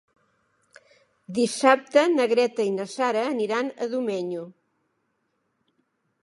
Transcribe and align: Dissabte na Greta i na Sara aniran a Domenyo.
Dissabte 1.39 2.05
na 2.13 2.25
Greta 2.31 2.65
i 2.69 2.71
na 2.79 2.87
Sara 2.95 3.21
aniran 3.35 3.71
a 3.71 3.89
Domenyo. 3.93 4.49